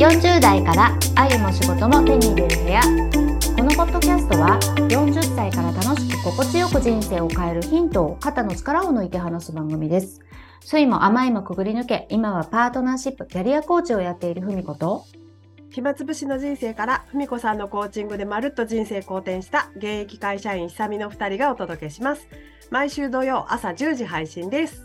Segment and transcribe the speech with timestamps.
[0.00, 2.80] 40代から愛も仕事も手に入れる部屋。
[2.80, 10.22] このポッドキャストは40歳から楽しく心地よく人生を変えるヒントを肩の力を抜いて話す番組です。
[10.64, 15.04] 酸いも甘いもくぐり抜け今はパートナーシップキャリアコーチをやっているふみこと。
[15.68, 22.26] 暇つぶしの人生からふみこさんのコーチングでまるっと人生好転した現役会社員久美の2人がお届けします。
[22.70, 24.82] 毎週土曜朝10時配信です。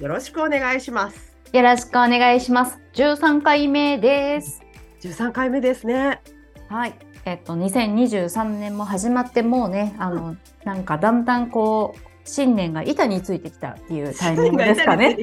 [0.00, 1.33] よろしくお願いします。
[1.54, 4.60] よろしくお願いします13回目です
[5.02, 6.20] 13回目ですね
[6.68, 15.16] はいえっと2023年も始まってもうねあの、なんかだんだんこう新年が板についてきたっていうタイミングですかね。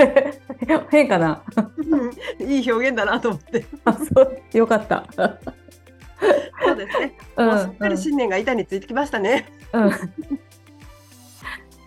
[0.90, 1.42] 変かな、
[1.76, 3.66] うん、いい表現だなと思って。
[3.84, 5.04] あ、そうよかった。
[5.12, 5.24] そ
[6.72, 7.18] うですね。
[7.36, 9.46] うん、もうすっかり新年が板についてきましたね。
[9.74, 9.92] うん。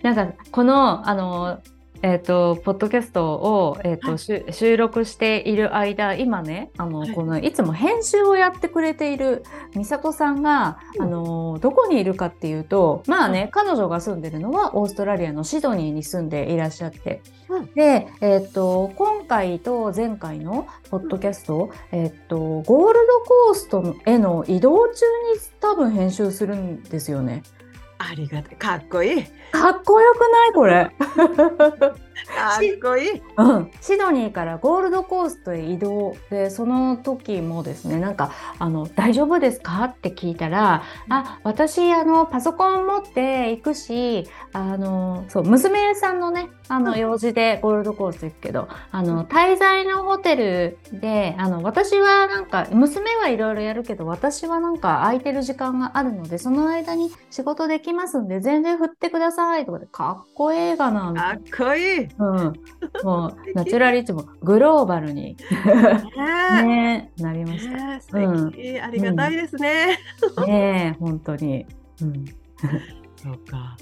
[0.04, 1.60] なんかこのあの
[2.04, 17.22] えっ、ー、と、ポッドキャストを、えっ、ー、と、収録している間、今ね、あの、この、いつも編集をやってくれている美里さんが、あの、どこにいるかっていうと、まあね、彼女が住んでるのはオーストラリアのシドニーに住んでいらっしゃって、
[17.74, 27.44] で、えっ、ー、と、今回と前回のポッドキャスト、えっ、と、ゴールドコーストへの移動中に多分編集するんですよね。
[28.10, 28.56] ありがたい。
[28.56, 29.24] かっこいい。
[29.52, 30.54] かっこよくない？
[30.54, 30.92] これ。
[32.28, 62.54] かっこいい、うん、シドニーからゴールドコーストへ移動でその時もですねなんかあの「大丈夫ですか?」って聞いたら「あ私あのパソコン持って行くしあのそう娘さんのねあの用事でゴールドコースト行くけどあの滞在のホテルであの私はなんか娘はいろいろやるけど私はなんか空いてる時間があるのでその間に仕事できますんで全然振ってくださいとかでかっこええがなかっこいいうん、
[63.04, 65.38] もう ナチュラリッチもグローバルに
[66.64, 68.02] ねなりました。
[68.02, 68.08] 素
[68.52, 70.00] 敵、うん、ありがたいですね。
[70.38, 71.66] うん、ね本当に。
[72.02, 72.26] うん、
[73.16, 73.78] そうか。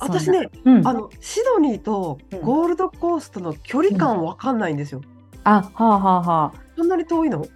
[0.00, 5.00] 私ね、うん、あのシドニーとゴールドコーストの距離感わかんないんですよ。
[5.44, 6.52] あ、はあはあはあ。
[6.76, 7.46] そんなに遠いの？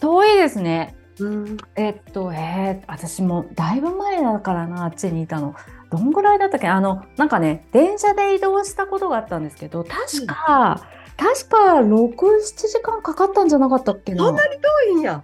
[0.00, 0.96] 遠いですね。
[1.18, 5.54] うん、えっと、えー、私もだいぶ前だからなあっちにいたの。
[5.92, 6.66] どんぐらいだったっけ？
[6.68, 10.80] あのなんかね電車で移動したことがあったんですけど確か、
[11.20, 14.24] うん、確か67時間かかったんじゃなかったっけな？
[14.24, 15.22] そんなに遠いんや。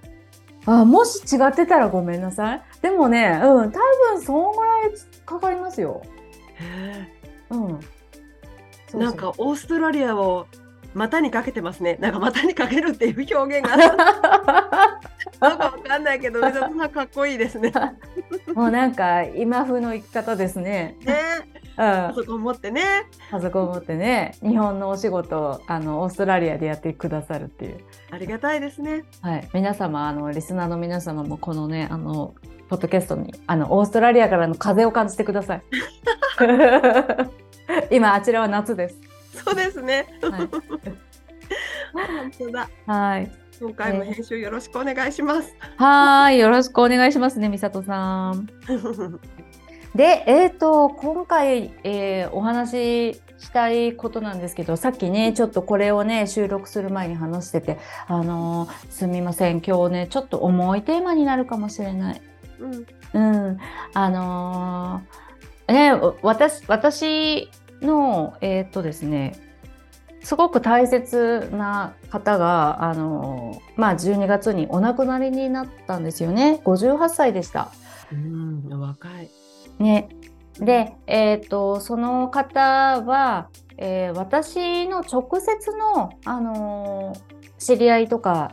[0.67, 2.63] あもし違ってたらごめんなさい。
[2.83, 3.79] でもねうん多
[4.13, 4.93] 分そんぐらい
[5.25, 6.03] かかりますよ。
[6.61, 7.09] へ
[7.51, 7.55] え。
[7.55, 7.81] うん。
[9.01, 10.47] なんかオーストラリアを
[10.95, 11.97] 股にかけてますね。
[12.01, 13.77] なんか股にかけるっていう表現が。
[15.41, 17.73] なんかわかんないけど、上田さんかっこいいですね。
[18.55, 20.97] もうなんか今風の生き方ですね。
[21.05, 21.15] ね。
[21.79, 22.83] うん、パソコン持ってね。
[23.31, 27.79] パソコン持ってね、日本のお仕事をあのオーストラリアでやってくださるっていう。
[28.11, 29.05] ありがたいですね。
[29.23, 32.35] はい、皆様あのリスナーの皆様もこのねあの
[32.69, 35.63] ポッドキャストにあのオーストラリアからの風を感じてください。
[37.95, 38.97] 今あちらは夏です。
[39.45, 40.07] そうですね。
[40.21, 40.49] はい、
[41.95, 42.69] 本当だ。
[42.87, 43.48] はい。
[43.61, 45.57] 今回も編集よろしくお願いします。
[45.77, 48.47] はい、よろしくお願いしますね、みさとさん。
[49.97, 62.23] で、えっ、ー、と、今回、えー、お話ししたいことなんですけど、さっきね、ちょっとこれをね、収録する前に話してて、あのー、すみません、今日ね、ちょっと重いテーマになるかもしれない。
[62.61, 62.87] うん。
[63.15, 63.59] うん。
[63.93, 65.93] あのー、ね、
[66.23, 67.51] 私、私
[67.83, 69.48] の、えっ、とですね、
[70.29, 76.61] すごく大切な方が、あのまあ、12月にお亡くなりになったんですよね。
[76.67, 77.71] 58歳でした。
[78.13, 79.31] うん、若い。
[79.79, 80.11] ね。
[80.61, 87.17] で、えっ、ー、と、その方は、えー、私の直接の、あの
[87.59, 88.53] 知り合いとか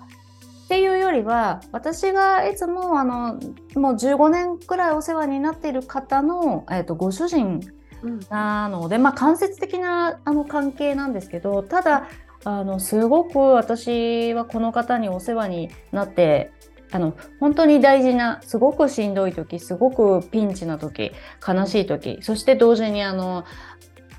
[0.64, 3.38] っていうよりは私がいつもあの
[3.76, 7.60] もう15年くらいお世話になっている方の、えーとご主人
[8.30, 12.08] なので、まあ、間接的なあの関係なんですけどただ
[12.44, 16.52] あのすごく私はこの方にお世話になって
[16.92, 21.12] あの本当に大事なすごくしんどい時すごくピンチな時
[21.46, 23.46] 悲しい時そして同時にあの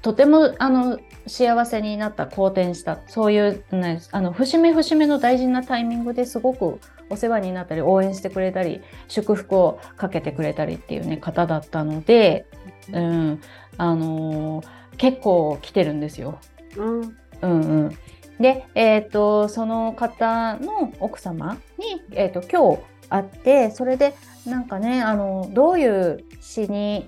[0.03, 12.47] とてもあの幸せになった好転したそういう、ね、あの節目節目の大事なタイミングですごくお世話になったり応援してくれたり祝福をかけてくれたりっていうね方だったので、
[12.93, 13.41] うん、
[13.79, 14.67] あのー、
[14.97, 16.39] 結構来てるんですよ。
[16.77, 17.01] うん、
[17.43, 17.99] うんうん
[18.41, 27.07] で、えーと、その方の奥様に、えーと、今日会ってそれでなんかねあのどういう死に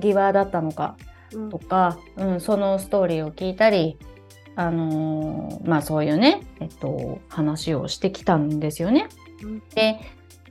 [0.00, 0.96] 際だったのか
[1.50, 3.98] とか、うん、うん、そのストーリーを聞いたり
[4.56, 9.08] あのーまあそういうね、えっと、話をしてきたんですよね。
[9.42, 9.98] うんで、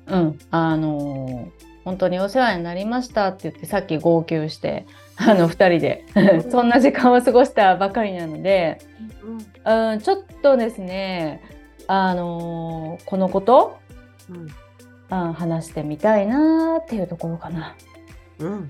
[0.08, 4.86] うん、あのー本当にお世話になりましたって言ってさっき号泣して
[5.18, 6.06] あの2人で。
[6.50, 8.80] そんな時間を過ごしたばかりなので、
[9.66, 11.42] うんうん、ちょっとですね
[11.88, 13.78] あのーこのこと、
[14.30, 14.48] うん。
[15.12, 17.76] うん、話してみたいなっていうところかな。
[18.40, 18.70] うん。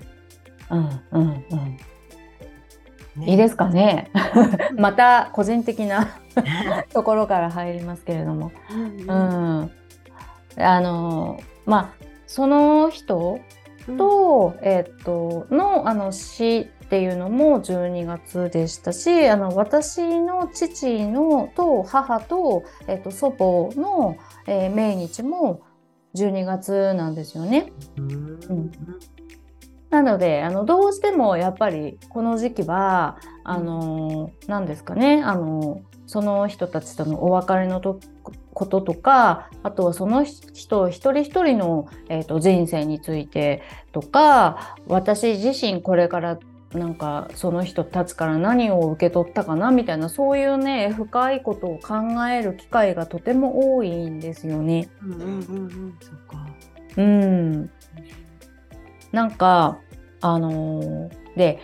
[0.70, 1.78] うんうんうん、
[3.16, 3.30] ね。
[3.30, 4.10] いいですかね。
[4.76, 6.08] また個人的な
[6.92, 8.52] ところから入りますけれども。
[8.70, 9.70] うんうん、
[10.62, 12.03] あのまあ
[12.34, 13.38] その人
[13.86, 13.96] うん。
[13.96, 24.16] と、えっとのあの死っていうのも12月でしたしあの私の父のと母と,、えっと祖母の、
[24.48, 25.62] えー命日も
[26.16, 27.72] 12月なんですよね。
[27.98, 28.10] うん。
[28.10, 28.72] うん。
[29.90, 38.00] なのであのどうしてもやっぱりこの時期はあの何ですかねあのその人たちとのお別れのと
[38.54, 43.62] こととかあとはその人一人一人の、えー、と人生について
[43.92, 46.38] とか私自身これから
[46.72, 54.88] なんかその人たちから何を受け取ったかなみたいなそういうね深いことを考える機会がとても多いんですよね。
[55.02, 55.32] うんうんうんう
[55.66, 55.98] ん。
[56.00, 56.46] そっか。
[56.96, 57.70] うん、
[59.12, 59.78] なんか
[60.20, 61.58] あのーで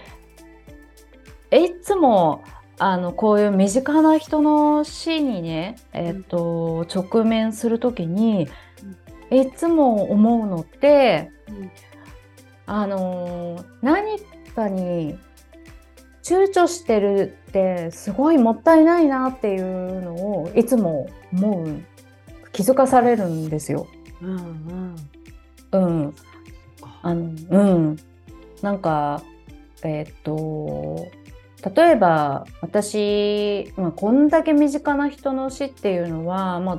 [1.52, 2.42] いつも
[2.82, 8.48] あのこういう身近な人の死にね、えっと直面する時に
[9.30, 11.70] いつも思うのってうん
[12.64, 14.18] あのー何
[14.54, 15.18] かに
[16.22, 21.82] 躊躇してるってすごいもったいないなっていうのをいつも思う。
[22.52, 23.86] 気づかされるんですよ。
[24.22, 24.96] うん
[25.72, 25.82] うん。
[25.82, 26.14] うん、
[27.02, 27.96] あのうん。
[28.62, 29.22] なんか
[29.82, 31.08] えーっと
[31.74, 36.78] 例えば私、まあ、こんだけ身近な人の死っていうのは、まあ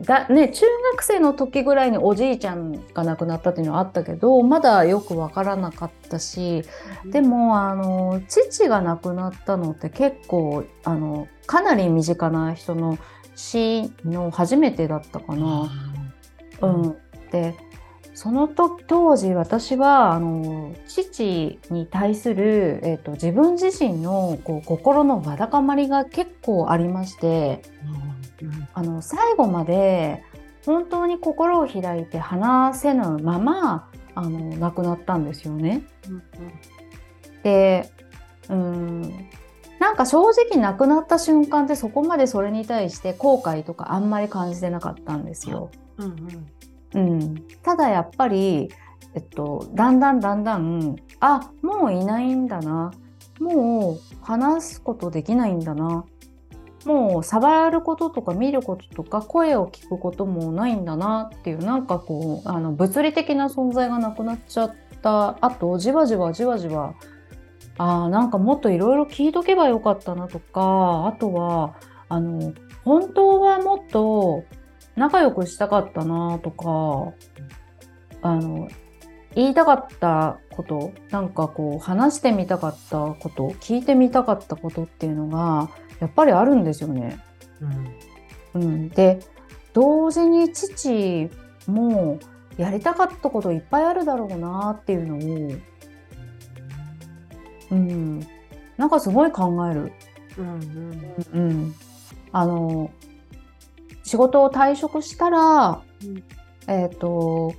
[0.00, 6.64] だね、中学生の時ぐらいにおじいちゃんが亡くなったっていうのはあったけどまだよく分からなかったし
[7.06, 12.98] でもあの父が亡くなったのって結構あのかなり身近な人の
[13.36, 15.70] 死の初めてだったかな。
[16.60, 16.96] あうん、
[17.30, 17.54] で
[18.16, 30.24] その時当時私はあの父に対する、えー、と自分自身のこう心のわだかまりが結構ありましてーうんあの最後まで
[30.64, 35.82] 本当に心を開いて話せぬままあの亡くなったんですよね。
[36.08, 36.22] うん
[37.42, 37.90] で
[38.48, 39.02] うん
[39.78, 45.70] なんか正直亡くなった瞬間ってそこまでそれに対して後悔とかあんまり感じてなかったんですよ。
[45.98, 46.46] うんうん
[46.96, 48.70] うん、ただやっぱり、
[49.14, 52.92] えっと、だんだんだんだんあもういないんだな。
[53.38, 56.04] もう話すことできないんだな。
[56.86, 66.94] もう触ることとか見ることとか声を聞くこともないんだなっていうなんかこうあの物理的な存在がなくなっちゃったあとじわじわじわじわ
[67.76, 71.74] あなんかもっといろいろ聞いとけばよかったなとかあとは
[72.08, 72.54] あの
[72.84, 74.44] 本当はもっと
[74.96, 77.14] 仲良くしたかったなとか
[78.22, 78.68] あの
[79.34, 85.68] 言いたかったことなんかこう話してみたかったこと聞いてみたかったことっていうのが
[86.00, 87.18] やっぱりあるんですよね。
[88.54, 88.62] うん。
[88.62, 89.20] うん、で
[89.74, 91.30] 同時に父
[91.66, 92.18] も
[92.56, 95.52] やりたかったこといっぱいあるだろうなっていうのを、
[97.72, 98.20] うん、
[98.78, 99.92] なんかすごい考える。
[100.38, 100.48] うん
[101.34, 101.50] うん。
[101.50, 101.74] うん、
[102.32, 102.90] あの
[104.06, 106.22] 仕事を退職したら、うん。
[106.68, 107.52] えっ、と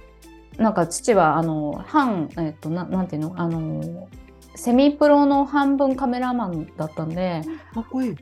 [0.57, 3.33] なんか父はあの半えっ、とななんていうの？
[3.37, 4.07] あの
[4.55, 8.15] セミプロの半分カメラマンだったんで、かっこいい。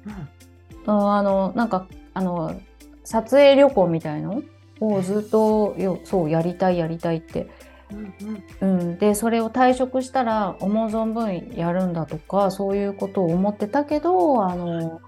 [0.88, 2.60] あのなんかあの
[3.04, 4.42] 撮影旅行みたいの
[4.80, 7.48] をずっとよそうやりたいやりたいって。
[7.92, 8.14] うん
[8.62, 8.80] うん。
[8.80, 15.00] うん、でそれを退職したら思う存分やるんだとかそういうことを思ってたけどあの、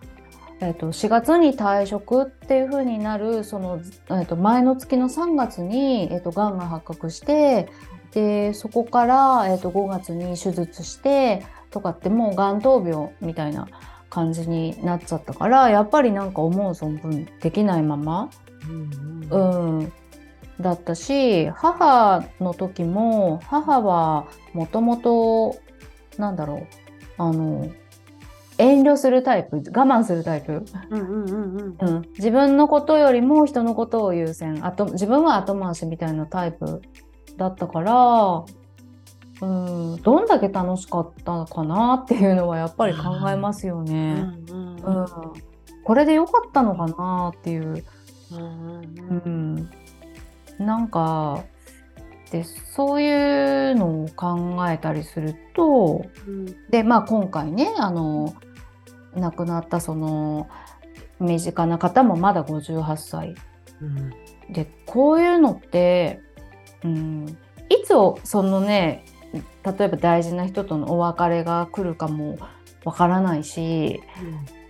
[0.60, 7.70] えっと4月に退職っていう風になるその、えっと前の月の3月に、えっとがんが発覚して
[8.12, 13.68] でそこから、えっと5月に手術してとかってもうがん闘病みたいな
[14.10, 18.30] 感じになっちゃったからやっぱりなんか思う存分できないまま
[18.68, 19.94] うんううんん、
[20.60, 25.58] だったし母の時も母はもともと
[26.18, 26.68] なんだろう
[27.18, 27.70] あの
[28.58, 34.66] 遠慮するタイプ我慢するタイプ、うんうんうんうん、自分のことよりも人のことを優先。
[34.66, 36.82] あと自分は後回しみたいなタイプ
[37.38, 38.46] だったから、
[39.42, 44.26] うん、どんだけ楽しかったかなっていうのはやっぱり考えますようね。
[45.84, 47.84] これで良かったのかなっていう、
[48.32, 49.70] うん。
[50.60, 51.44] うん、なんか
[52.32, 56.46] でそういうのを考えたりするとうん。
[56.70, 58.34] でまあ今回ねあの
[59.18, 60.50] 亡くなったその
[61.20, 63.36] 身近な方もまだ58歳
[63.82, 64.14] うん。
[64.50, 66.22] でこういうのって、
[66.84, 67.38] うん、
[67.70, 69.06] いつをそのね
[69.64, 72.38] 例えば大事な人とのお別れが来るかも
[72.86, 74.02] わからないし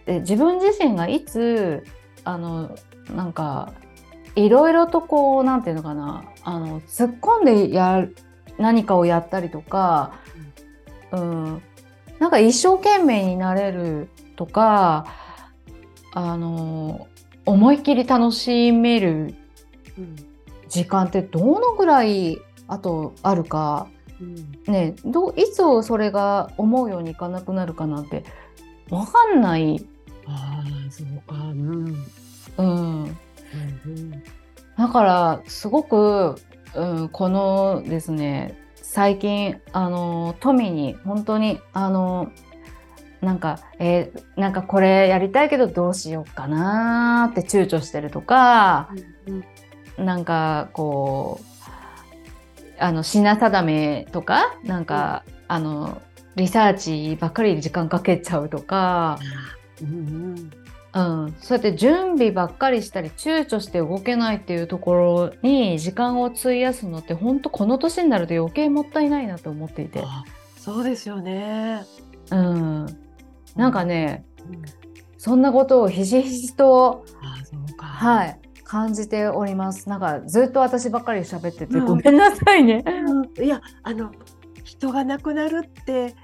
[0.06, 1.84] で自分自身がいつ
[2.24, 2.76] あの
[3.16, 3.74] なんか
[4.36, 8.16] いろいろとこうなんていうのかなあの突っ込んでやる
[8.58, 10.14] 何かをやったりとか、
[11.12, 11.62] うん、
[12.20, 15.06] なんか一生懸命になれるとか
[16.14, 17.08] あの
[17.46, 19.36] 思いっきり楽しめる
[19.98, 20.16] うん。
[20.70, 23.88] 時間ってどのぐらいあとあるか、
[24.22, 24.62] うん。
[24.68, 28.26] ね、どういつそれが思うようにいかなくなるかなんて
[28.90, 29.86] 分かんない。
[30.26, 31.36] ああそうか。
[31.36, 32.06] うん。
[32.58, 34.24] うん、うん
[34.78, 36.36] だからすごく、
[36.76, 42.32] うん、このですね最近あの富に本当にあの
[43.22, 48.90] なんか、えーなんかこれやりたいけどどうしようかなーって躊躇してるとか
[49.28, 51.48] うんなんかこう
[52.80, 56.02] あの品定めとかなんか、あの
[56.36, 59.18] リサーチばっかり時間かけちゃうとか、
[59.82, 60.52] うん
[60.94, 70.24] うん、そうやって準備ばっかりしたり躊躇して動けないっていうところに時間を費やすのって本当この年になると余計もったいないなと思っていて、あ
[70.58, 71.84] そうですよね。
[72.32, 73.07] うん、
[73.58, 74.62] なんかねうん。
[75.18, 77.04] そんなことをひしひしと、
[77.78, 79.90] はい、感じております。
[79.90, 81.86] なんかずっと私ばっかり喋っててうん。
[81.86, 82.84] ごめんなさいね。
[82.86, 83.44] うん。
[83.44, 84.12] いやあの
[84.64, 86.16] 人が亡くなるって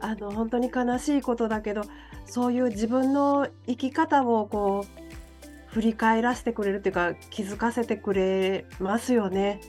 [0.00, 1.82] あの本当に悲しいことだけど
[2.26, 5.02] そういう自分の生き方をこう
[5.68, 9.60] 振り返らせてくれるっていうか気づかせてくれますよね。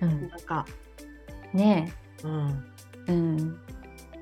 [0.00, 0.28] うん。
[0.28, 0.66] なんか、
[1.52, 1.92] ね。
[2.24, 2.64] うん。
[3.08, 3.60] え、うん、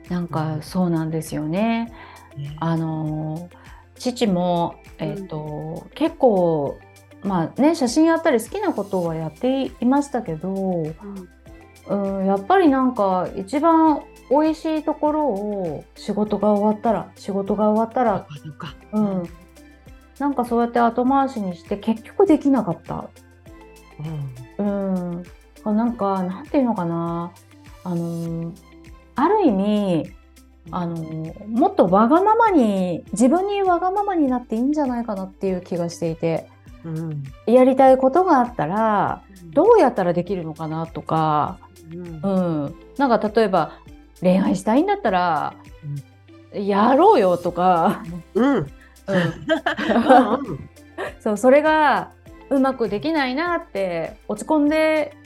[0.09, 0.62] なんうかん。
[0.62, 1.92] そうなんですよね。
[2.37, 3.57] ねあのー
[3.99, 6.78] 父も、えーと結構
[7.23, 18.26] まあね写真やったり好きなことはやっていましたけど、うんうん、やっぱりなんか一番美味しいところを仕事が終わったら仕事が終わったら
[18.93, 19.23] うん。
[20.19, 23.11] なんかそうやって後回しにして結局できなかった。
[24.59, 25.16] うん。
[25.16, 25.25] うん、
[25.64, 27.33] あなんかなんていうのかな。
[27.85, 28.52] あの
[29.14, 30.11] ある意味
[30.70, 30.96] あの
[31.49, 36.49] もっとわがままに自分にわがままになっていいんじゃないかなっていう気がしていて。
[36.85, 37.25] うん。
[37.46, 41.58] やりたいことがあったらどうやったらできるのかなとか、
[41.92, 42.20] うん。
[42.23, 43.80] うん、なんか例えば
[44.20, 45.54] 恋愛したいんだったら、
[46.52, 48.02] やろうよとか、
[48.35, 48.44] うん。
[48.44, 48.58] うん。
[48.58, 48.66] うん、
[51.20, 52.11] そうそれが
[52.50, 55.16] うまくできないなって落ち込んで、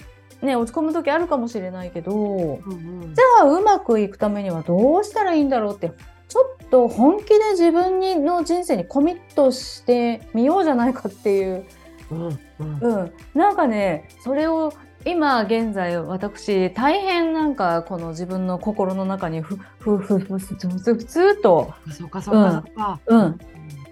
[0.42, 5.92] ね、落ち込む時あるかもしれないけど、うんうん、じゃあうまくいくためにはどうしたらいいんだろうって
[6.28, 11.64] ちょっと本気で自分にの人生にコミットしてみようじゃないかっていう、
[12.10, 12.78] うん、うん。
[12.80, 14.72] うん、なんかねそれを
[15.04, 21.74] 今現在私大変なんかこの自分の心の中にふふふふふつと。
[21.90, 22.62] そうかそうか。
[22.66, 23.38] そうか、うん、うん、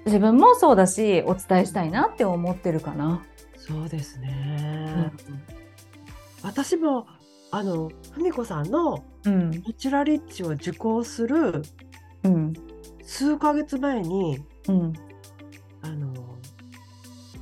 [0.07, 3.23] 自分もそうだしお伝えしたいなって思ってるかな。
[3.57, 5.58] そうですね、うん。
[6.43, 7.07] 私も
[7.51, 11.63] あの文子さんのうんこちらリッチを受講する
[12.25, 12.53] うん
[13.03, 14.93] 数ヶ月前にうん
[15.83, 16.13] あの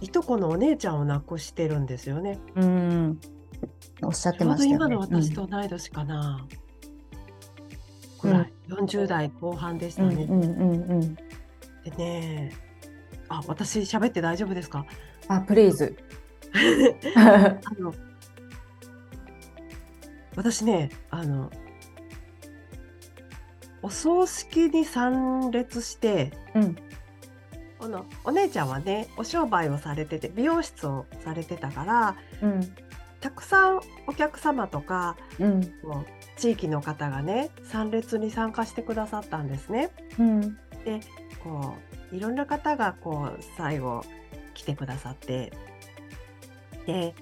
[0.00, 2.38] いとこのお姉ちゃんを亡くしてるんですよね。
[2.54, 3.20] うん
[4.02, 4.74] おっしゃってちょうどましね。
[4.74, 6.46] 今の私と同い年かな。
[8.20, 10.24] ぐらい、40代後半でしたね。
[10.24, 11.14] うんうんうんうん。
[11.14, 11.22] で
[11.96, 12.52] ね、
[13.28, 14.84] あ私喋って大丈夫ですか？
[15.28, 15.96] あ、プリーズ。
[17.16, 17.94] あの
[20.36, 21.50] 私ねあの
[23.82, 26.76] お葬式に参列してうん。
[27.78, 32.74] あのお姉ちゃんはねお商売をされてて美容室をされてたからうん。
[33.20, 35.62] たくさんお客様とかうん。
[35.82, 39.90] こう地域の方がね参列に参加してくださったんですね。
[40.18, 40.58] うん。
[41.42, 41.76] こ
[42.12, 44.04] ういろんな方がこう最後
[44.54, 45.52] 来てくださって
[46.86, 47.14] で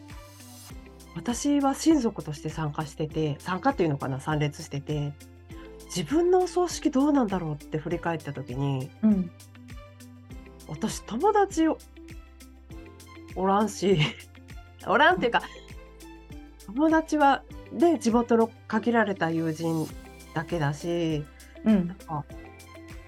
[1.14, 5.12] 私は親族として参加してて参加っていうのかな参列してて
[5.87, 9.30] 自分のお葬式どうなんだろうって振り返った時にうん。
[10.66, 11.78] 私友達お
[13.37, 13.99] おらんし
[14.87, 15.42] おらんっていうか
[16.66, 17.42] 友達は
[17.73, 19.87] で地元の限られた友人
[20.35, 21.25] だけだし
[21.64, 21.88] うん。
[21.88, 22.25] なんか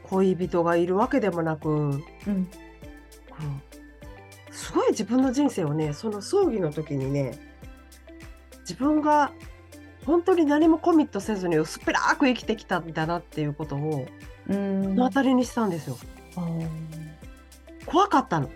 [0.04, 2.00] 恋人がいるわけでもなく、うん。
[2.00, 2.02] こ
[4.50, 7.45] うすごい自分の人生をねその葬儀の時にね
[8.68, 9.32] 自分が
[10.04, 14.06] 本当に何もコミットせずに薄っぺらく生きてきたんだなっていうことを
[14.48, 14.80] うん。
[14.80, 15.96] 目の当たりにしたんですよ。
[17.86, 18.50] 怖かったの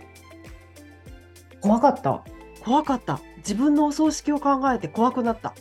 [1.61, 2.23] 怖かった。
[2.65, 5.55] 怖かった自分のお葬式を考えて怖くなった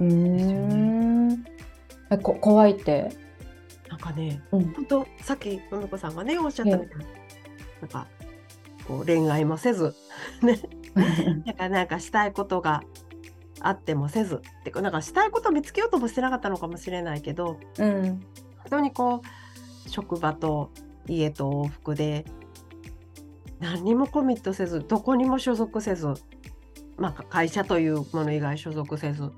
[0.00, 1.44] うーん。
[2.10, 3.10] え、こ、怖いって？
[3.90, 4.72] なんかねうん。
[4.72, 7.04] 本当さっきののこさんがねおっしゃったみたいに
[7.82, 8.06] なんか
[8.86, 9.94] こう恋愛もせず
[10.42, 10.58] ね
[11.46, 12.82] なんかなんかしたいことが
[13.60, 18.02] あってもせずってかなんかしたいことを見つけようともしてなかったのかもしれないけどうん。
[18.58, 19.22] 本当にこ
[19.86, 20.70] う職場と
[21.06, 22.24] 家と往復で
[23.60, 26.14] 何にもコミットせずどこにも所属せず、
[26.96, 29.30] まあ、会社というもの以外所属せず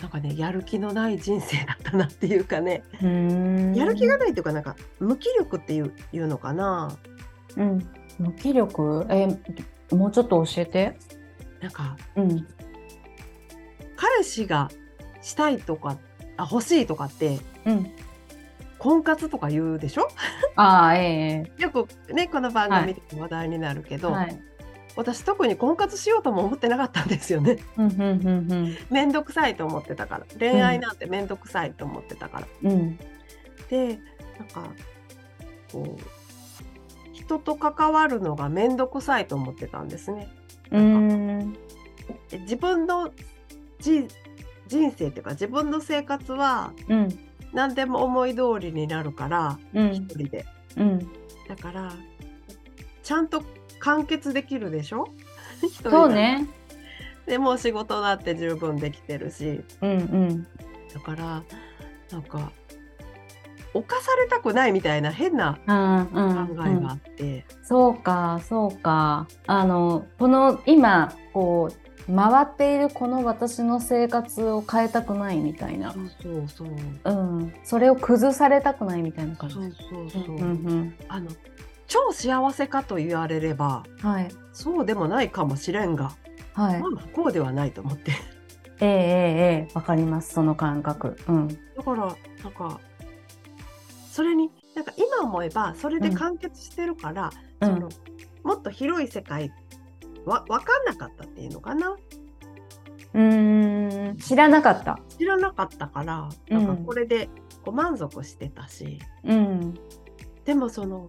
[0.00, 2.84] なんかねやる気のない人生だったなっていうかね。
[3.74, 6.96] やる気がないっていうかなんか無気力っていういうのかな
[7.56, 7.88] うん。
[8.18, 9.26] 無気力え、
[9.94, 10.98] もうちょっと教えて。
[11.60, 12.46] なんかうん。
[13.96, 14.68] 彼氏が
[15.22, 15.98] したいとか
[16.36, 17.90] あ欲しいとかってうん。
[18.78, 20.08] 婚活とか言うでしょ？
[20.54, 24.40] ああ、えよくねこの番組でも話題になるけど、えはい。
[24.96, 28.04] 私特に婚活しようとも思ってなかったんですよねうん、うん、う
[28.56, 32.70] ん、面倒くさいと思ってたから恋愛なんて面倒くさいと思ってたから、うん。
[32.72, 32.98] うん。
[33.68, 33.98] で
[34.38, 34.62] なんか
[35.72, 36.17] こう
[37.20, 40.28] 人と関わるのが面倒くさいと思ってたんですね
[40.70, 41.52] うーん。
[42.30, 43.10] で自分の
[43.80, 44.06] じ
[44.66, 47.18] 人生っていうか自分の生活はうん。
[47.52, 50.04] 何でも思い通りになるからうん一。
[50.14, 50.44] 人で
[50.76, 50.98] うん。
[51.48, 51.92] だから
[53.02, 53.42] ちゃんと
[53.80, 55.08] 完結できるでしょ？
[55.82, 56.46] そうだね。
[57.26, 60.46] でもう仕事だって十分できてるしうん、うん。
[60.94, 61.42] だから
[62.10, 62.52] なんか
[63.74, 66.68] 犯されたくないみたいな変なうん、考うん。
[66.68, 69.26] えがあって、そうか、そうか。
[69.46, 75.92] あの、この今、こう、回っているこの私の生活を変えたくないみたいな。
[75.92, 76.68] そうそうそう
[77.04, 77.10] う
[77.42, 77.54] ん。
[77.62, 79.54] それを崩されたくないみたいな感じ。
[79.56, 80.94] そうそうそう、うん、うん。
[81.08, 81.30] あの
[81.86, 84.28] 超幸せかと言われればはい。
[84.52, 86.12] そうでもないかもしれんが、
[86.54, 86.88] はいま。
[86.88, 88.12] あ不幸ではないと思って
[88.80, 91.18] ええええええわかります、その感覚。
[91.28, 91.48] うん。
[91.48, 92.80] だからなんか
[94.18, 97.88] それになんか今思えばそれで完結してるから、うんその
[98.42, 99.52] もっと広い世界
[100.24, 101.96] わ分かんなかったっていうのかな？
[103.14, 104.98] うーん、知らなかった。
[105.16, 107.28] 知らなかったからなんかこれで
[107.64, 109.74] こう満足してたし、うん。
[110.44, 111.08] でもその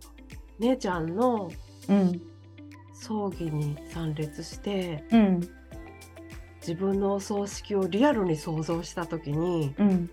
[0.60, 1.50] 姉ちゃんの
[1.88, 2.22] うん。
[2.94, 5.40] 葬儀に参列してうん。
[6.62, 10.10] 自分のお葬式をリアルに想像した時にうん。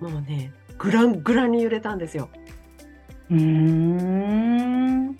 [0.00, 2.28] もうねグラングランに揺れたんですよ。
[3.30, 5.16] うーん。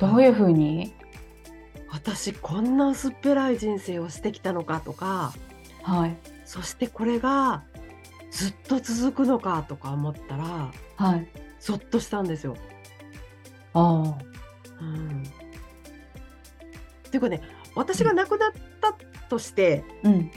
[0.00, 0.94] どういうふうに？
[1.90, 5.34] 私こんな薄っぺらい人生をしてきたのかとか
[5.82, 6.16] はい。
[6.44, 7.62] そしてこれが
[8.30, 11.28] ずっと続くのかとか思ったらはい。
[11.60, 12.56] ゾッとしたんですよ。
[13.74, 14.18] ああ。
[14.80, 15.22] うん、
[17.06, 17.40] っていうかね
[17.76, 18.96] 私が亡くなった
[19.28, 20.30] としてうん。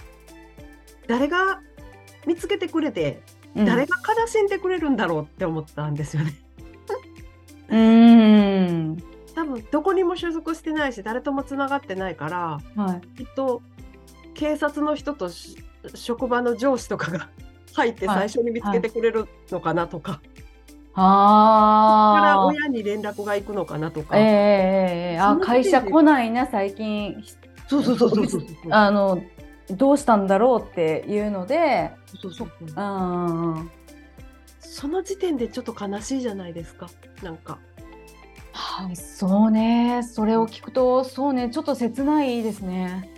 [1.07, 1.61] 誰が
[2.27, 6.33] 見つけてくれてうん誰が悲しんでくれるんだろうって思ったんですよね。
[7.69, 9.03] うーん。
[9.33, 13.23] 多分どこにも所属してないし誰ともつながってないからはい。
[13.23, 13.61] きっと
[14.33, 15.57] 警察の人とし
[15.93, 17.29] 職場の上司とかが
[17.73, 20.21] 入ってはい最初に見つけてくれるのかなとか、か
[20.95, 22.45] らああ。
[22.45, 27.21] 親に連絡が行くのかなとか、ええええええあ、会社来ないな、最近。
[27.67, 28.41] そうそうそうそうそう
[28.71, 29.21] あの、
[29.71, 33.71] どうしたんだろうっていうので、そうそうそううんうん。
[34.59, 36.89] その時点でちょっと悲しいじゃないですか
[37.23, 37.57] なんか
[38.51, 40.03] はい、そうね。
[40.03, 43.09] それを聞くと、そうね、ちょっと切ないですね。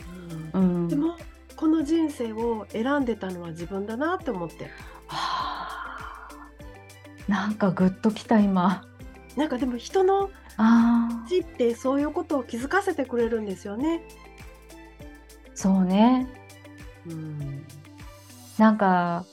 [0.53, 0.87] うん。
[0.87, 1.17] でも
[1.55, 4.65] この人生を選んでたのは自分だなって思って
[5.07, 6.27] はあ
[7.27, 8.85] なんかグッときた今。
[9.35, 14.01] なんかでも人のああ、死ってそういうことを気づかせてくれるんですよね。
[15.59, 16.27] そうね。
[17.07, 17.65] うん
[18.59, 19.25] なんか、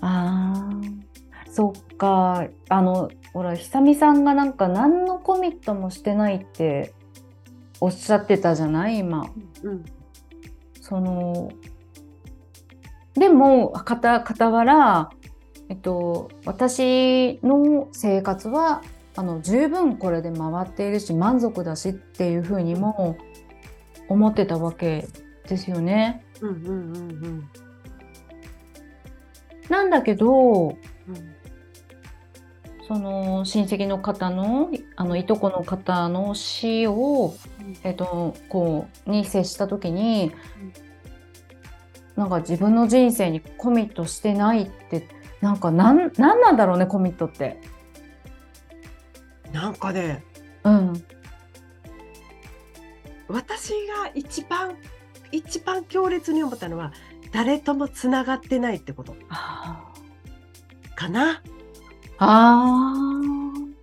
[0.00, 0.70] ああ、
[1.50, 2.46] そっか。
[2.70, 6.94] あの、ほら、久美さんがなんか何のコミットもしてないって
[7.80, 8.98] おっしゃってたじゃない？
[8.98, 9.26] 今。
[9.62, 9.84] うん
[10.80, 11.50] その、
[13.14, 15.10] でも、かた、傍ら、
[15.68, 18.82] えっと、私の生活は、
[19.16, 23.16] あの、十分これで回っているし、満足だしっていうふうにも
[24.08, 25.06] 思ってたわけ
[25.48, 26.24] ですよね。
[26.40, 27.50] うんうんうんうん。
[29.68, 30.76] なんだけど、うん。
[32.86, 37.34] その親戚の方のあのいとこの方の死を、
[37.82, 40.32] えっと、こうに接した時に、
[42.14, 45.08] なんか自分の人生にコミットしてないって
[45.40, 47.58] なんかなんなんなんだろうねコミットって。
[49.50, 50.24] なんかね
[50.64, 51.04] うん、
[53.28, 54.76] 私が一番
[55.32, 56.92] 一番強烈に思ったのは
[57.32, 59.92] 誰ともつながってないってことあ
[60.94, 61.42] かな？
[62.18, 63.74] あー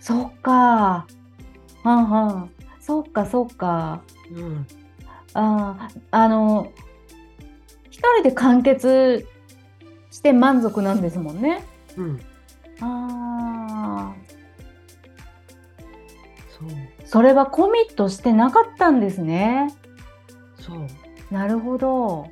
[0.00, 1.06] そっか。
[1.84, 4.02] はんはんそっかそっか。
[4.32, 4.66] うん
[5.34, 6.72] あーあの
[7.90, 9.26] 一人で完結
[10.10, 11.62] して満足なんですもんね。
[11.98, 12.20] うん、
[12.80, 14.16] ああ
[16.48, 16.68] そう
[17.08, 19.74] それはコミットしてなかったんですね。
[20.60, 20.86] そう
[21.30, 22.28] なるほど。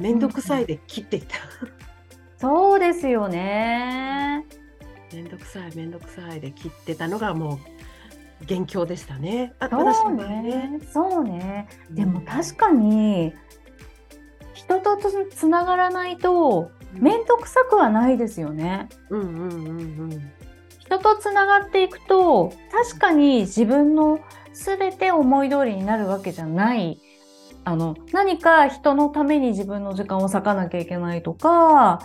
[0.00, 1.36] 面倒くさいで切っていた。
[2.36, 4.44] そうですよね。
[5.12, 7.60] 面倒くさい面倒くさいで切ってたのがも
[8.42, 9.54] う元凶でしたね。
[9.60, 10.80] あそうの場合ね。
[10.92, 11.68] そうね。
[11.92, 13.32] でも確かかに
[14.54, 18.88] 人とつつながらないと面倒くさくはないですよね。
[19.08, 20.32] うんうんうんうん
[20.90, 24.18] 人とつながっていくと確かに自分の
[24.52, 27.00] 全て思い通りになるわけじゃない
[27.62, 32.00] あの何か人のために自分の時間を割かなきゃいけないとか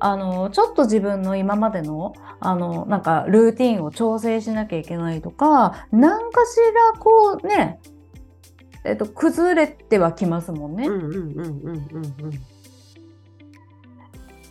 [0.00, 6.58] あのちょっと自分の今までのあのなんかルーティンを調整しなきゃいけないとか何かし
[6.92, 7.78] らこうね
[8.82, 10.88] えっと崩れてはきますもんね。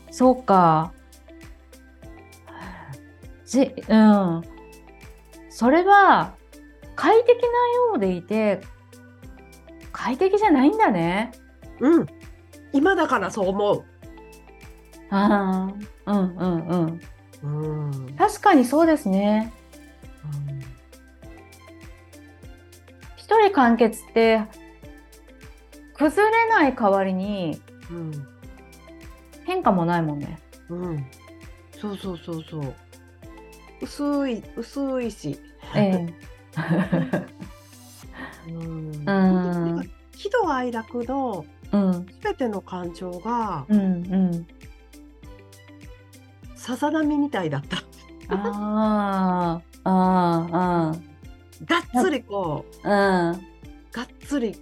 [0.09, 0.93] そうか。
[3.53, 4.41] じ、うん。
[5.49, 6.33] それは
[6.95, 8.61] 快適なようでいて、
[9.91, 11.31] 快適じゃないんだね。
[11.79, 12.07] うん
[12.71, 13.85] 今だからそう思
[15.11, 15.69] あ
[16.05, 16.85] あ、うんうんうん。
[16.87, 16.99] う。
[17.43, 19.53] うんうん確かにそうですね。
[23.15, 24.41] 一人完結って、
[25.93, 27.61] 崩れない代わりに
[27.91, 28.27] うん
[29.45, 30.39] 変化もないもんね。
[30.69, 31.05] うん
[31.79, 32.73] そうそうそうそう
[33.83, 35.39] 薄い薄いし。
[35.75, 36.07] え
[38.47, 38.97] うんえ。
[38.97, 39.79] うなんん。
[39.79, 42.05] か喜怒哀楽のうん。
[42.05, 43.79] すべての感情がうん。
[43.79, 44.47] うん。
[46.55, 47.77] さざ波みたいだった。
[48.29, 50.95] ああ、ああ、
[51.65, 52.91] がっつりこううん。
[52.91, 53.35] が
[54.03, 54.55] っつり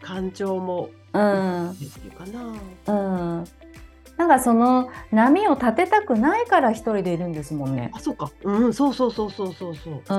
[0.00, 1.70] 感情もうん。
[1.70, 2.40] っていうかな。
[2.86, 3.44] うん。
[4.16, 7.90] なんかその波を立てたくないから一人でいるんですもんね。
[7.94, 8.30] あ、そうか。
[8.42, 10.02] うん、そうそうそうそうそうそう。
[10.08, 10.16] う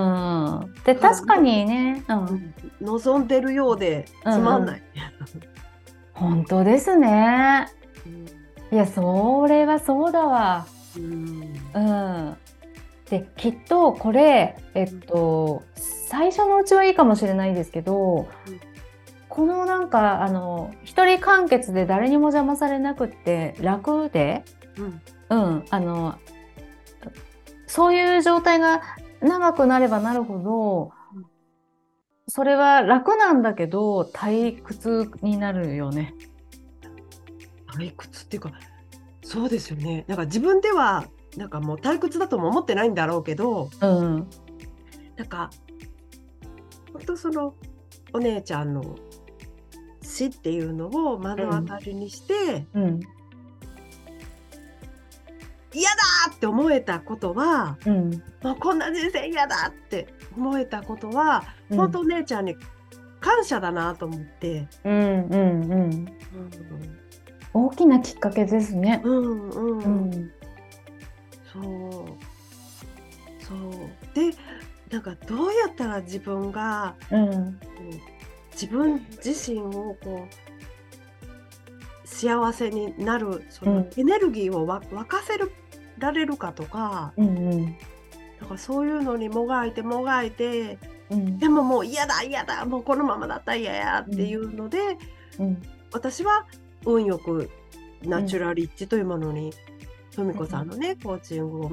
[0.65, 0.73] ん。
[0.83, 2.53] で、確かにね、うん。
[2.81, 4.83] 望んでるようでつまんない。
[6.13, 7.67] 本当ですね。
[8.71, 10.67] いや、それはそうだわ。
[10.95, 12.37] うんうん。
[13.09, 18.27] で、きっとこれ、えっと、最初のうちはいいかもしれないですけど、
[19.37, 24.43] このなんか、あの、一人完結で誰にも邪魔されなくって楽で、
[24.79, 25.01] うん。
[25.29, 26.15] うん、あの、
[27.67, 28.81] そういう状態が
[29.21, 31.25] 長くなればなるほどうん、
[32.27, 36.15] それは楽なんだけど、退屈になるよね。
[37.75, 38.51] 退屈っていうか
[39.23, 40.03] そうですよね。
[40.07, 44.27] なんか自分ではなんかもう退屈だとも思ってないんだろうけどうん。
[45.15, 45.51] なんか
[46.91, 47.53] 本当その
[48.13, 48.95] お姉ちゃんの
[50.17, 52.99] 死っていうのを目の当たりにして、うん。
[55.73, 55.95] 嫌だ
[56.33, 58.09] って思えたことはうん。
[58.41, 62.55] もうこんな人生嫌だって思えたことは、うん本当お姉ちゃんに
[63.19, 64.67] 感謝だなと思って。
[64.83, 64.93] うん。
[64.93, 65.71] うん。
[65.71, 66.17] うん。
[67.53, 69.01] 大きなきっかけですね。
[69.03, 70.31] うんうん、うん。
[71.53, 71.63] そう
[73.39, 74.35] そうで
[74.89, 77.59] なんかどうやったら自分がうん。
[78.59, 85.51] 自分自身をこう幸せになるそのうんエネルギーをわ沸かせる
[85.99, 87.27] られるかとかうん。
[87.27, 87.77] うん。
[88.39, 90.79] なんかそういうのにもがいてもがいて
[91.11, 91.37] うん。
[91.37, 94.79] でももう嫌だ嫌だもうこのままだったら嫌やっていうので、
[95.37, 95.61] うん。
[95.91, 96.47] 私は
[96.85, 97.49] 運よく
[98.03, 99.53] ナチュラリッチというものに
[100.15, 101.71] 富子さんのねコーチングを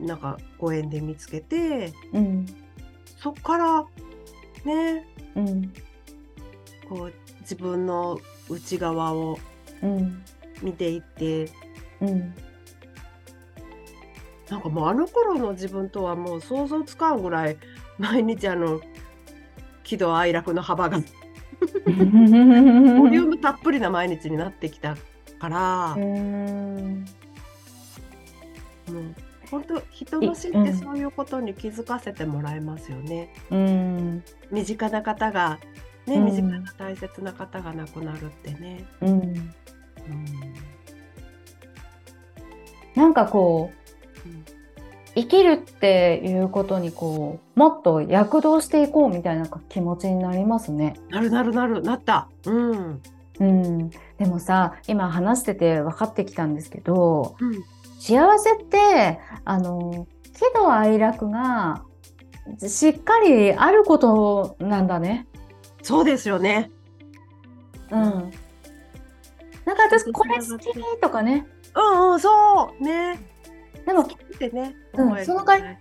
[0.00, 2.46] なんかご縁で見つけてうん。
[3.18, 3.84] そっから
[4.64, 5.72] ねうん。
[6.88, 8.18] こう自分の
[8.48, 9.38] 内側を
[9.82, 10.22] うん。
[10.62, 11.50] 見ていって
[12.00, 12.34] うん。
[14.48, 17.56] なんかもうあの頃の自分とはもう想像つかんぐらい
[17.98, 18.80] 毎日あの
[19.82, 21.04] 喜怒哀楽の幅がボ
[21.86, 24.96] リュームたっぷりな毎日になってきた
[25.38, 27.04] から、うん
[28.88, 29.14] もう
[29.50, 33.34] 本当人の死ってそういうことに気づかせてもらえますよね。
[33.50, 35.58] うん身近な方が
[36.06, 38.84] ね、うん身近な大切な方が亡くなるってね。
[39.00, 39.52] うんうん
[42.94, 43.70] なんかこ
[44.24, 44.44] ううん
[45.14, 50.94] 生きるっていうことにこうもっと躍動していこうみたいな気持ちになりますね。
[51.10, 52.28] なるなるなるなった。
[52.46, 53.02] うん。
[53.40, 57.64] うん、でもさ今話してて分かってきたんですけどうん
[57.98, 61.82] 幸せってあの喜怒哀楽が
[62.58, 65.26] しっかりあることなんだね。
[65.82, 66.70] そうですよね。
[67.90, 68.32] うん、なんか
[69.84, 73.20] 私これ好きとかねうんうんそうね。
[73.84, 74.06] でもっ
[74.38, 74.76] てね。
[74.94, 75.76] うんその代わ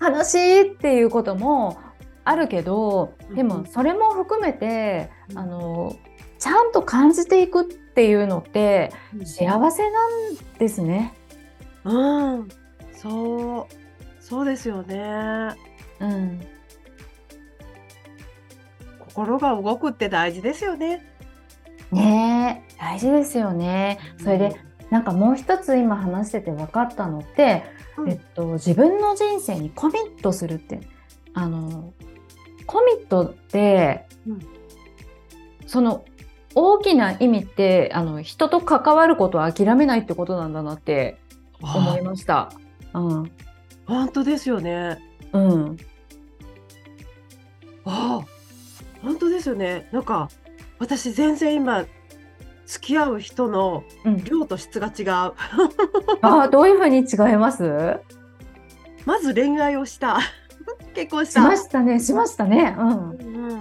[0.00, 1.78] 楽しいっていうことも
[2.24, 5.96] あるけどでもそれも含めてうんあの
[6.38, 11.14] ちゃんと感じていくっていうのってうん幸せなんですね。
[11.84, 12.48] うん。
[12.94, 13.74] そう。
[14.20, 15.56] そうですよね。
[16.00, 16.40] うん、
[19.08, 21.04] 心が動くって大事ですよね。
[21.90, 23.98] ねえ大事ですよね。
[24.18, 24.56] それで
[24.90, 27.64] なんかもう一つ今話してて分かったのって、
[27.96, 30.80] うんえっと、自分の人生にコミットするって
[31.34, 31.92] あの
[32.66, 34.38] コミットって、うん
[35.66, 36.06] その
[36.54, 41.18] 大きな意味ってあの人と関わることを諦めないってことなんだなって
[41.60, 42.50] 思いました。
[42.94, 43.30] うん
[43.86, 44.98] 本当ですよね。
[45.32, 45.76] うん
[47.84, 48.37] ああ、
[49.02, 49.88] 本当ですよね。
[49.92, 50.28] なんか
[50.78, 51.84] 私全然今
[52.66, 55.32] 付き合う人のうん、量と質が違う。
[56.22, 57.96] あどういうふうに違います？
[59.06, 60.18] まず恋愛をした。
[60.94, 61.30] 結婚し。
[61.30, 62.76] したましたねしましたね。
[62.78, 63.60] うんうん。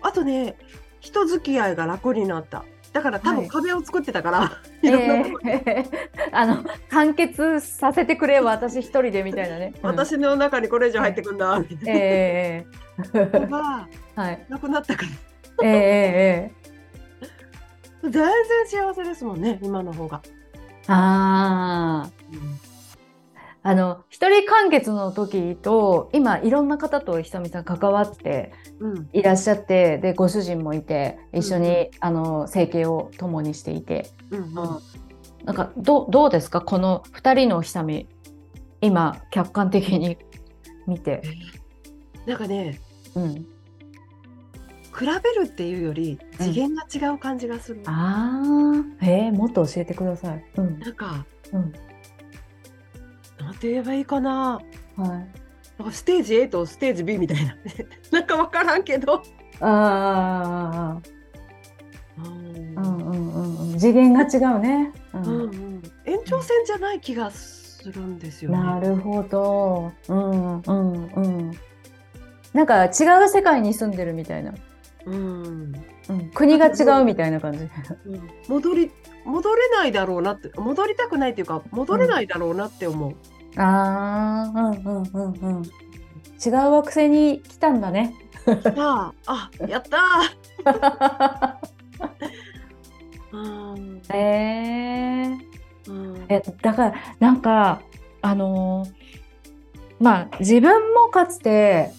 [0.00, 0.56] あとね、
[1.00, 2.64] 人付き合いが楽になった。
[2.92, 5.86] だから多はい分壁を作ってたから、えいろんなとこー
[6.32, 9.72] あの完結させてくれ私一人でみたいなね。
[9.82, 12.66] うん私の中にこれ以上入ってくんだみたいえ
[13.14, 14.46] えなのがはい。
[14.48, 15.08] なくなったから。
[15.64, 16.62] ええええ
[18.02, 18.32] 全然
[18.66, 20.22] 幸せですもんね、今の方が。
[20.88, 22.10] あ
[23.62, 29.08] あ、あの一人完結の時と今いろんな方とひさみさん関わってうん。
[29.12, 34.40] いらっしゃってでご主人もいて一緒に、うんあの生計を共にしていて、うん。
[34.40, 34.54] うん。
[35.44, 36.60] なんかどうどうですか？
[36.60, 38.08] この二人のひさみ
[38.80, 40.18] 今客観的に
[40.88, 41.22] 見て。
[42.26, 42.80] なんかね、
[43.14, 43.46] うん、
[44.92, 47.82] 比べるっていうより次元が違う感じがする。
[47.86, 48.42] あ
[49.00, 50.44] あ、えー、もっと教えてください。
[50.56, 51.72] うん、なんか、うん、
[53.38, 54.60] なんて言えばいいかな。
[54.96, 55.08] はい。
[55.08, 57.56] なんかステージ A とステージ B みたいな。
[58.12, 59.22] なんかわからんけど。
[59.60, 61.02] ああ、
[62.18, 64.92] うんうん、うん、うん、うん、次元が違うね。
[65.14, 68.58] ううんうん延長線じゃない気がするんですよね。
[68.58, 69.92] なるほど。
[70.08, 71.52] うん、うん、うん。
[72.52, 72.88] なんか違
[73.24, 74.52] う世界に住んでるみたいな。
[75.06, 75.72] うん
[76.08, 77.58] うん、国が違うみたいな感じ。
[77.58, 77.70] うん
[78.48, 78.90] 戻り
[79.24, 83.14] 戻れないだろうなって戻りたくないっていうか戻れないだろうなって思う。
[83.56, 85.62] ああ、うん、うん、うん、うん。
[85.64, 88.14] 違う惑星に来たんだね。
[88.76, 91.56] あああやったー。
[93.32, 95.90] うんえー。
[95.90, 97.80] うんえだからなんか
[98.20, 99.02] あのー
[100.00, 101.92] まあ自分もかつて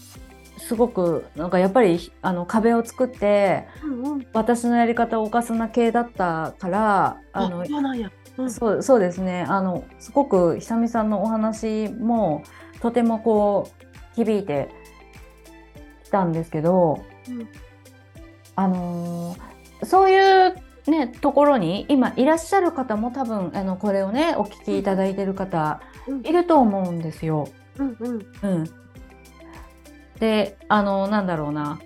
[0.67, 4.27] すごくなんかやっぱりあの壁を作ってうんうん。
[4.33, 8.11] 私のやり方を犯すな系だったからああのそうなんや。
[8.37, 8.51] うん。
[8.51, 9.45] そうそうですね。
[9.47, 12.43] あのすごく久美さんのお話も
[12.81, 14.69] とてもこう響いて
[16.05, 17.47] きたんですけど、うん。
[18.55, 19.53] あのー
[19.85, 20.55] そういう
[20.87, 26.21] ねところに今いらっしゃる方も多分あのこれをねお聞きいただいてる方うん。
[26.21, 27.47] いると思うんですよ。
[27.77, 28.25] うんうん。
[28.43, 28.69] うん、
[30.23, 31.79] であのなんだろうな。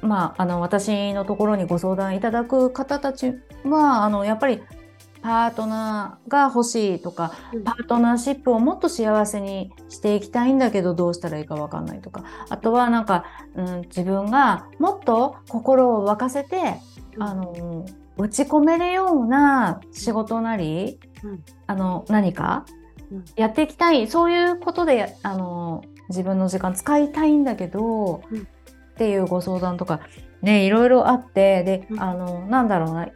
[0.00, 4.62] まああの私のところにご相談いただく方たちはあのやっぱり
[5.22, 7.64] パートナーが欲しいとかうん。
[7.64, 12.22] パートナーシップをもっと幸せにしていきたいんだけどどうしたらいいかわかんないとか。
[12.48, 13.24] あとはなんか、
[13.56, 16.76] うん、自分がもっと心を沸かせて、
[17.16, 17.22] うん。
[17.24, 17.84] あの
[18.16, 21.44] 打ち込めるような仕事なり、うん。
[21.66, 22.66] あの何か
[23.10, 23.24] うん。
[23.34, 24.06] やっていきたい。
[24.06, 28.38] そういうことであの自分の時間使いたいんだけど、うん。
[28.40, 28.44] っ
[28.98, 30.00] ていうご相談とか
[30.42, 32.02] ねいろいろあってで、うん。
[32.02, 33.08] あのなんだろうな。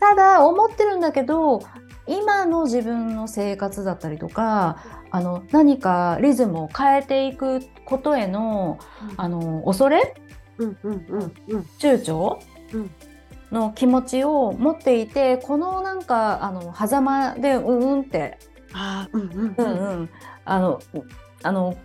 [0.00, 1.62] ただ思ってるんだけど
[2.06, 4.78] 今の自分の生活だったりとか
[5.10, 8.78] あの何かリズムを変えていくことへの
[9.16, 10.14] あの恐れ？
[10.58, 11.60] うんうんうんうん。
[11.78, 12.38] 躊躇、
[12.74, 12.90] うん。
[13.52, 18.38] の気持ちを持っていてこのなんかあの狭間でうんうんって。
[18.74, 20.10] あーうんうんううんんうん。
[20.44, 20.80] あの
[21.42, 21.76] あの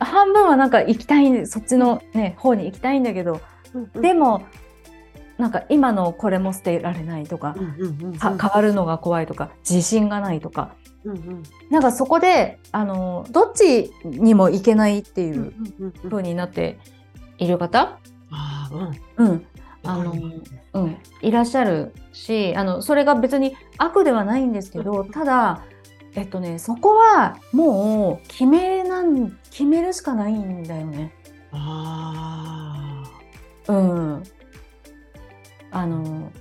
[0.00, 3.40] 半分はなんか行きたいそっちのね方に行きたいんだけど
[3.74, 4.02] うんうん。
[4.02, 4.46] でも
[5.38, 10.74] なんか今のこれも捨てられないとかうんうんうん変わるのが怖いとか自信がないとか。
[11.04, 11.42] うんうん。
[11.70, 16.78] なんかそこであのどっちにも行けないっていううんうんうん風になって
[17.38, 17.98] いる方、
[19.18, 19.26] うん。
[19.26, 19.46] うん。
[19.84, 20.12] あの
[20.72, 25.62] うん、いらっしゃるしあのそれが別に悪ではないんですけどただ
[26.16, 31.12] えっとねそこはもう決めなん決めるしかないんだよね。
[31.52, 33.04] あ
[33.68, 34.22] うん、
[35.70, 36.32] あの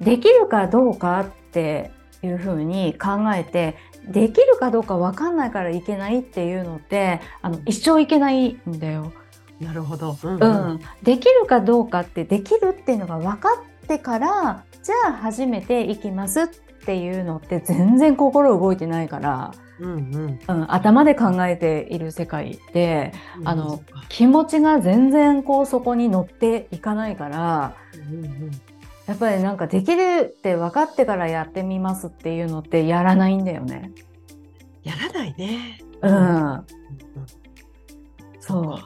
[0.00, 1.90] できるかどうかって
[2.22, 9.12] いうふうに考えてできるかどうか分かんないからいけないっていうのってあの一生いけないんだよ。
[9.60, 10.16] ーなるほど。
[10.22, 13.48] うんううんん、できるかどうかってできるっていうのが分か
[13.82, 16.46] ってからじゃあ初めて行きますっ
[16.84, 20.38] ていうのって全然心動いてないから、うんうん。
[20.48, 23.48] うん、頭で考えている世界でうん。
[23.48, 27.76] あの気持ちが全然こうそこに乗っていかないから
[28.08, 28.50] うんうん
[29.06, 33.92] やっぱりなんかできるって分かってからやってみますっていうのってやらないんだよね。
[34.82, 35.78] やらないね。
[36.00, 36.66] うん、うん。
[38.40, 38.78] そ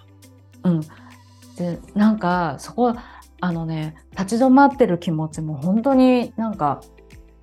[0.64, 0.68] う。
[0.68, 0.80] うん、
[1.56, 2.96] でなんかそこ
[3.40, 6.80] あのね立ち止まってる気持ちも本当になんか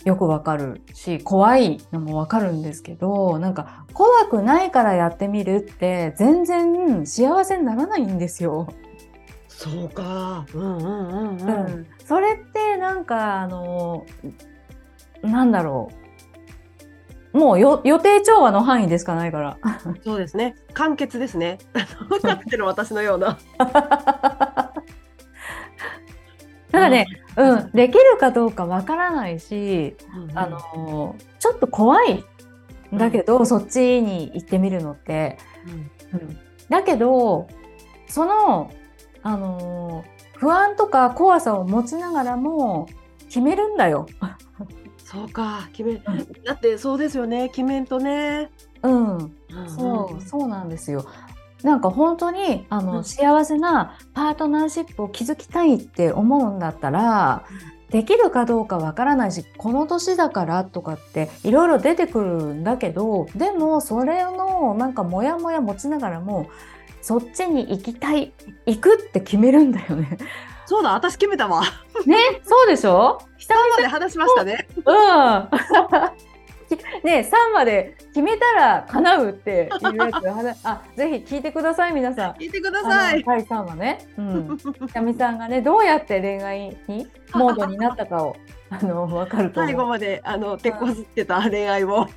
[0.05, 8.67] よくわかるし怖いのもわかるんですけどなんか怖くないからやってみるって全然幸せにならないんですよ。
[9.47, 10.45] そうか。
[10.53, 11.81] うんうんうんううん。
[11.81, 14.05] ん、それってなんかあの
[15.23, 15.89] なんだろ
[17.33, 19.57] うもうよ予定調和の範囲でしかないから。
[20.03, 20.55] そうですね。
[20.73, 21.57] 簡潔ですね。
[22.09, 23.37] 分かってる私のような。
[26.71, 27.24] ただね、うん、
[27.73, 32.23] できるかどうかわからないし、うんうんあのちょっと怖い
[32.93, 35.37] んだけど、そっちに行ってみるのって、
[36.13, 36.37] うんうん
[36.69, 37.47] だけど
[38.07, 38.71] その、
[39.21, 42.87] あの不安とか怖さを持ちながらも
[43.27, 44.07] 決めるんだよ。
[44.97, 45.69] そうか。
[45.71, 46.01] 決め。
[46.43, 47.49] だってそうですよね。
[47.49, 48.49] 決めんとね。
[48.81, 49.31] うん、うん
[49.67, 51.05] そうそうなんですよ。
[51.65, 57.43] なんか本当にあの、うん幸せなパートナーシップを築きたいって思うんだったら、
[57.89, 66.47] できるかどうかわからないしこの年だからとかっていろいろ出てくるんだけどでもそれのなんかモヤモヤ持ちながらも
[67.01, 68.34] そっちに行きたい
[68.65, 70.17] 行くって決めるんだよね。
[70.65, 70.93] そうだ。
[70.93, 71.62] 私決めたわ。
[72.06, 73.19] ねそうでしょ？
[73.38, 74.67] 久3まで話しましたね。
[74.75, 76.34] 々うん
[77.03, 79.53] ね3まで決めたら叶うってい
[79.89, 82.33] うやつ話あぜひ聞いてください皆さん。
[82.33, 83.19] 聞いてくだあさい。
[83.19, 84.07] の第3話ね。
[84.17, 88.35] うんひみさんがねどうやって恋愛にモードになったかを
[88.69, 89.61] あの分かると。
[89.61, 92.07] 最後まであの手こずってた恋愛を。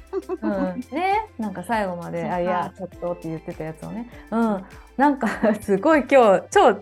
[0.43, 4.65] うん、ねなんか最後まで「そっかあいやちょっと」って言ってたやつをねうん
[4.97, 5.29] なんか
[5.61, 6.77] すごい今日超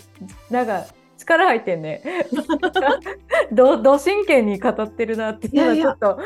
[0.50, 0.84] なんか
[1.18, 2.02] 力入ってんね
[3.52, 6.20] どど真剣に語ってるなっていうのはちょっと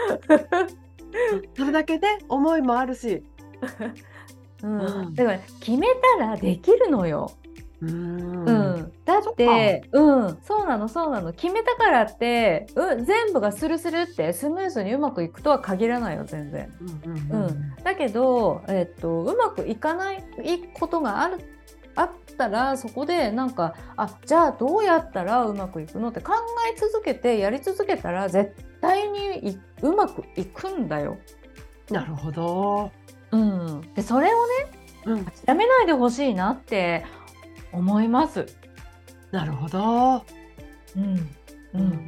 [1.56, 3.22] それだけで思いもあるし。
[4.62, 4.80] うん。
[4.80, 5.14] うん。
[5.14, 5.86] だから決め
[6.18, 7.32] たらできるのよ。
[7.82, 8.44] ううん。
[8.44, 8.92] ん。
[9.04, 10.38] だってうん。
[10.42, 11.32] そうなのそうなの。
[11.32, 16.70] 決めたからって、うん、全部がスルスルってスムーズにうまくいくとは限らないよ全然。
[17.04, 20.22] うんうんだけど、えっと、うまくいかない
[20.74, 21.38] ことがある
[21.96, 26.32] あったらそこでなんかあじゃあどうやったらうまくいくのって考
[26.74, 31.18] え続けてやり続けたら絶対にいうまくいくんだよ。
[31.90, 32.90] なるほど。
[33.32, 34.52] うん、でそれをね
[35.06, 35.24] うん。
[35.24, 37.04] 諦めないでほしいなって
[37.72, 38.46] 思います。
[39.30, 40.24] なるほど。
[40.96, 41.30] うん
[41.74, 42.06] うん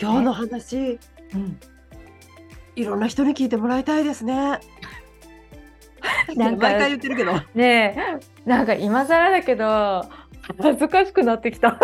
[0.00, 0.98] 今日の話、
[1.34, 1.58] うん、
[2.74, 4.58] いろんな人に聞いてもらいたいですね。
[6.36, 7.32] なんか毎回言ってるけど。
[7.54, 10.04] ねえなんか今更だけど
[10.62, 11.78] 恥ずかしくなってきた。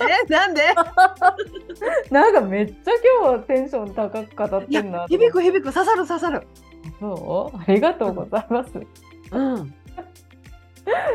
[0.00, 0.62] え、なんで？
[2.10, 2.92] なんかめっちゃ
[3.24, 6.46] 今日テンション高く語ってんな、響く響く、刺さる刺さる。
[7.00, 7.56] そう？
[7.58, 8.70] ありがとうございます。
[9.32, 9.66] うん。
[9.66, 9.74] 振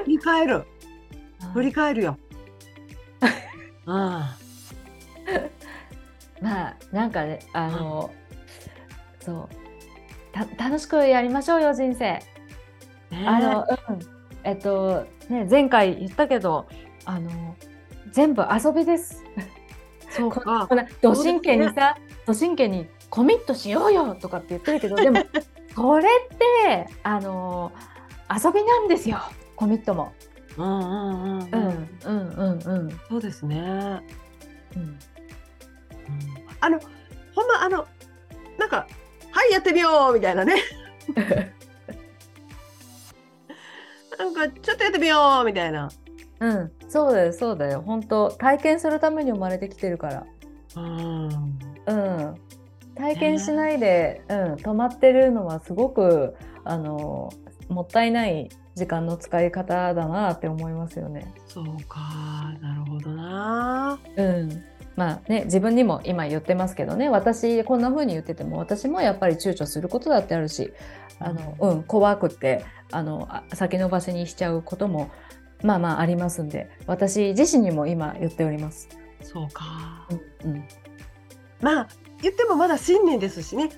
[0.08, 0.64] り返る。
[1.54, 2.18] 振り返るよ。
[3.88, 3.96] うん。
[3.96, 4.28] ま
[6.42, 8.12] あなんかねあの、
[9.22, 9.50] そう
[10.34, 12.20] た楽しくやりましょうよ人生。
[13.26, 14.00] あの、うん、
[14.44, 16.68] えっとね前回言ったけど
[17.06, 17.56] あの
[18.12, 19.24] 全部遊びです。
[20.10, 20.76] そうかこ。
[20.76, 21.98] んなど真剣にさ、
[22.28, 25.24] ど真剣にコミットしようよとかって言ってるけどでも
[25.76, 27.72] これってあの
[28.30, 29.20] 遊びなんですよ
[29.56, 30.14] コミットも。
[30.58, 33.58] うんうんうんうんうんうんうんそうですね。
[34.76, 35.00] うん
[36.60, 36.80] あの
[37.36, 37.86] ほんまあの
[38.58, 38.88] なんか
[39.32, 40.56] はいやってみようみたいなね。
[44.18, 45.90] なんかちょっとやってみようみたいな。
[46.40, 50.26] うん、そうだよそうだよ本当体験するために生まれてきてるから
[50.76, 51.30] うん。
[51.88, 52.36] うん
[52.96, 57.32] 体験しないで、うん、止まってるのはすごくあの
[57.70, 61.34] もったいない時間の使い方だなって思いますよね。
[61.48, 64.00] そうかなるほどな。
[64.16, 64.64] うん
[64.96, 70.72] まあね、自分にも今言ってますけどね私こんな風に言ってても私もやっぱり躊躇することだってあるし
[71.20, 75.10] あの、うん、怖くってあのあ先延ばしにしちゃうことも
[75.64, 78.90] まあまあありますんで私自身にも今言っております。
[79.22, 80.08] そうか。
[80.44, 80.64] うんうん
[81.62, 81.88] まあ
[82.22, 83.70] 言ってもまだ新年ですしね。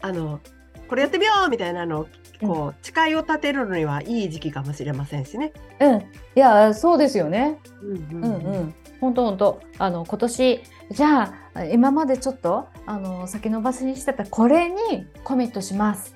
[0.00, 0.40] あの
[0.88, 2.08] これやってみようみたいなのを
[2.40, 5.52] こう誓いを立てるのにはいい時期かもしれませんしね。
[5.80, 6.04] うん、い
[6.36, 7.58] やそうですよね。
[7.82, 8.74] うんうんうん。
[9.00, 14.76] 本当本当あの今年じゃあ今までちょっとあの先延ばしにしてたこれに
[15.24, 16.14] コミットします。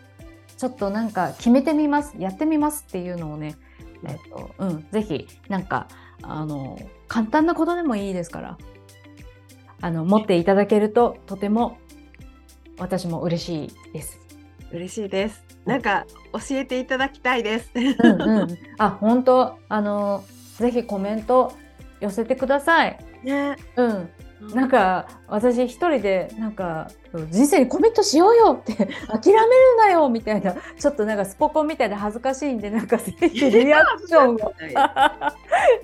[0.57, 2.15] ちょっとなんか決めてみます。
[2.19, 3.57] やってみますっていうのをね、
[4.07, 5.89] えっとうんぜひなんか
[6.23, 6.79] あの
[7.09, 8.59] 簡単なことでもいいですから。
[9.85, 11.79] あの持っていただけるととても
[12.79, 14.21] 私も嬉しいです。
[14.71, 15.45] 嬉しいです。
[15.67, 17.71] なんか教えていただきたいです。
[17.75, 18.59] うんうん。
[18.79, 20.25] あ本当あの
[20.57, 21.53] ぜひコメント
[22.03, 22.99] 寄せてください。
[23.23, 23.57] ね。
[23.77, 24.11] うん。
[24.55, 26.91] なんか私一人でなんか
[27.31, 28.75] 人生にコミットしようよって
[29.07, 29.47] 諦める
[29.79, 34.53] なよみたいなちょっとなんかスポコンみたいで恥ずかしいんでなんかぜひ リアクションを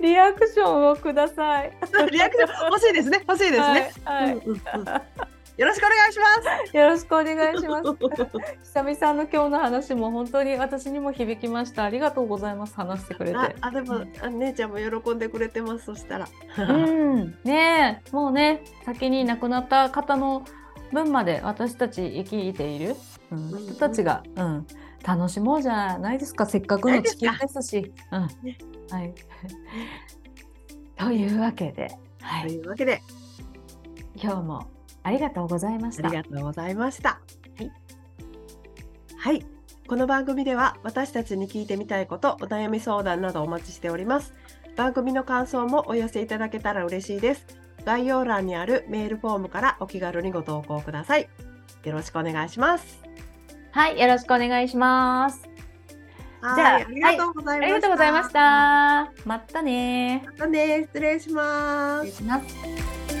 [0.01, 1.71] リアクションをください。
[2.11, 3.23] リアクション欲しいですね。
[3.25, 3.91] 欲しいですね。
[4.03, 4.59] はい、はいうんうんうん
[5.59, 6.77] よろしくお願いします。
[6.77, 7.93] よろしくお願いします。
[8.63, 11.83] 久々の今日の話も本当に私にも響きました。
[11.83, 12.75] ありがとうございます。
[12.75, 13.37] 話してくれて。
[13.37, 15.83] あ、あでもあ姉ちゃんも喜んでくれてます。
[15.83, 16.29] そしたら。
[16.57, 20.45] うん、ねえもうね先に亡くなった方の
[20.93, 22.95] 分まで私たち生きている、
[23.29, 24.67] うんうん人たちが、うん、
[25.05, 27.93] 楽しもうじゃないですかせっかくの地球ですし。
[28.13, 28.21] うん
[28.97, 29.13] はい、
[30.95, 31.89] というわけで、
[32.21, 33.01] はとい、いうわけで
[34.15, 36.07] 今日もありがとうございました。
[36.07, 37.19] ありがとうございました。
[37.57, 37.71] はい。
[39.17, 39.45] はい。
[39.87, 44.33] この番組では私たちに聞いてみたいこと、お悩み相談などお待ちしております。
[44.75, 47.45] 番組の感想もお寄せいただけたら嬉しいです。
[47.85, 51.27] 概要欄にあるメールフォームからお気軽にご投稿ください。
[51.83, 53.01] よろしくお願いします。
[53.71, 55.41] はい、よろしくお願いします。
[56.41, 57.65] はいじゃあありがとうございました。
[57.65, 59.11] ありがとうございました。
[59.25, 60.23] またね。
[60.25, 62.27] またね、失礼します失礼。
[62.29, 63.18] します。